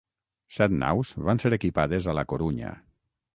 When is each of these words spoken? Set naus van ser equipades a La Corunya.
Set 0.55 0.71
naus 0.83 1.11
van 1.27 1.41
ser 1.43 1.51
equipades 1.59 2.09
a 2.15 2.17
La 2.21 2.25
Corunya. 2.33 2.73